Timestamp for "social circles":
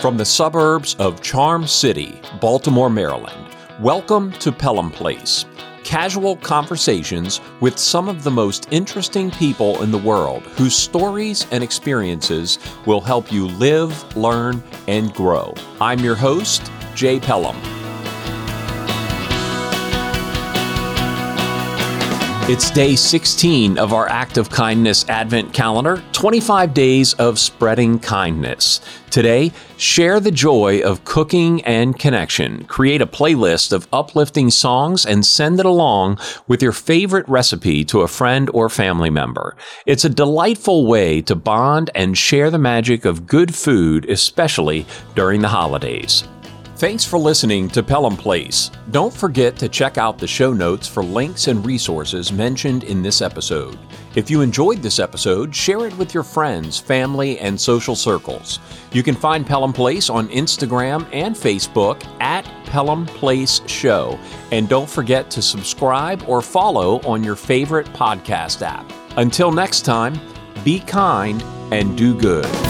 57.60-58.60